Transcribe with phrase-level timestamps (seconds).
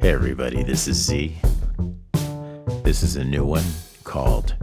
[0.00, 1.36] Hey everybody, this is Z.
[2.82, 3.66] This is a new one
[4.02, 4.54] called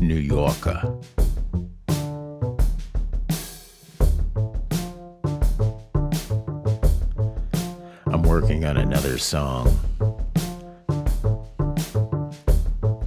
[0.00, 0.98] New Yorker.
[8.06, 9.78] I'm working on another song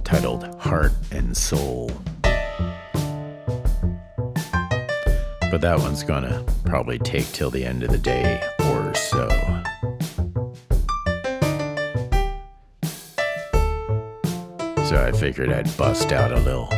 [0.04, 1.90] titled Heart and Soul.
[5.50, 9.28] But that one's gonna probably take till the end of the day or so.
[14.84, 16.68] So I figured I'd bust out a little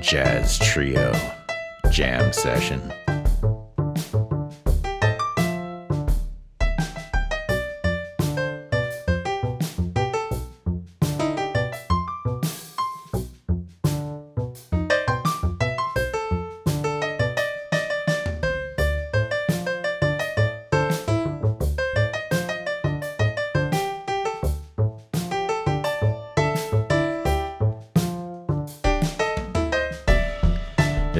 [0.00, 1.12] jazz trio
[1.90, 2.80] jam session.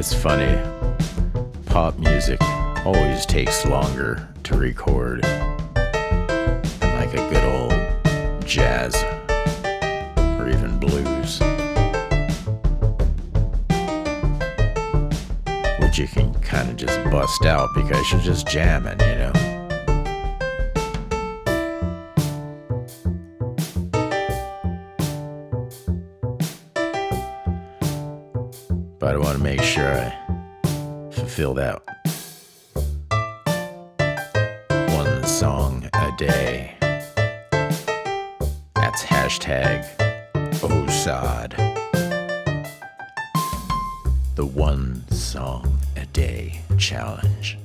[0.01, 0.59] It's funny.
[1.67, 2.41] Pop music
[2.87, 8.95] always takes longer to record than like a good old jazz
[10.17, 11.41] or even blues.
[15.81, 19.50] Which you can kind of just bust out because you're just jamming, you know?
[29.01, 30.15] But I want to make sure I
[31.11, 31.81] fulfill that
[34.95, 36.77] one song a day.
[38.75, 39.87] That's hashtag
[40.61, 41.57] OSOD.
[44.37, 47.60] The one song a day challenge.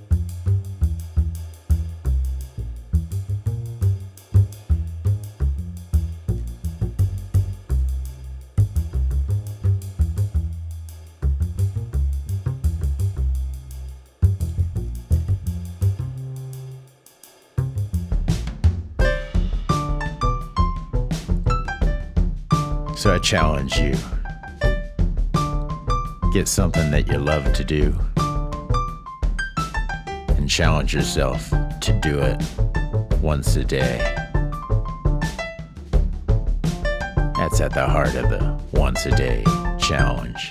[23.05, 23.93] So I challenge you.
[26.33, 27.95] Get something that you love to do
[30.35, 31.47] and challenge yourself
[31.81, 32.41] to do it
[33.21, 33.99] once a day.
[37.35, 39.43] That's at the heart of the once a day
[39.77, 40.49] challenge.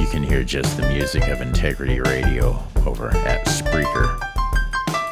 [0.00, 4.25] You can hear just the music of Integrity Radio over at Spreaker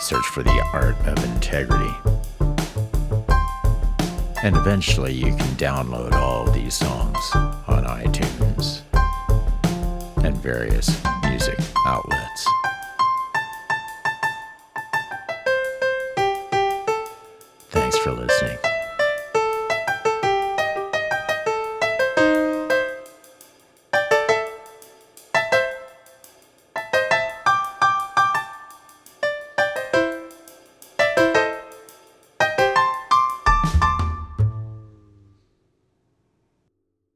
[0.05, 1.91] search for the art of integrity.
[4.43, 8.83] And eventually you can download all these songs on iTunes
[10.23, 11.03] and various